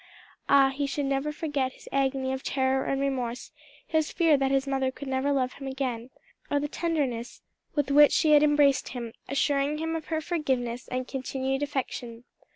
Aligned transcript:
Ah, 0.49 0.69
he 0.69 0.87
should 0.87 1.05
never 1.05 1.31
forget 1.31 1.73
his 1.73 1.87
agony 1.91 2.33
of 2.33 2.41
terror 2.41 2.85
and 2.85 2.99
remorse, 2.99 3.51
his 3.85 4.11
fear 4.11 4.35
that 4.35 4.49
his 4.49 4.65
mother 4.65 4.89
could 4.89 5.07
never 5.07 5.31
love 5.31 5.53
him 5.53 5.67
again, 5.67 6.09
or 6.49 6.59
the 6.59 6.67
tenderness 6.67 7.43
with 7.75 7.91
which 7.91 8.11
she 8.11 8.31
had 8.31 8.41
embraced 8.41 8.89
him, 8.97 9.13
assuring 9.29 9.77
him 9.77 9.95
of 9.95 10.05
her 10.07 10.19
forgiveness 10.19 10.87
and 10.87 11.07
continued 11.07 11.61
affection. 11.61 12.23